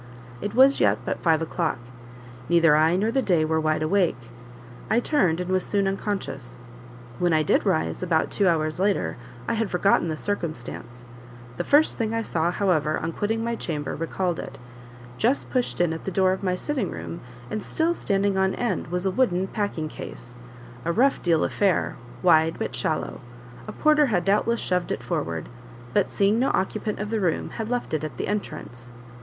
[0.41, 1.77] It was yet but five o'clock;
[2.49, 4.17] neither I nor the day were wide awake;
[4.89, 6.57] I turned, and was soon unconscious.
[7.19, 9.15] When I did rise, about two hours later,
[9.47, 11.05] I had forgotten the circumstance;
[11.57, 14.57] the first thing I saw, however, on quitting my chamber, recalled it;
[15.19, 17.21] just pushed in at the door of my sitting room,
[17.51, 20.33] and still standing on end, was a wooden packing case
[20.83, 23.21] a rough deal affair, wide but shallow;
[23.67, 25.47] a porter had doubtless shoved it forward,
[25.93, 28.89] but seeing no occupant of the room, had left it at the entrance.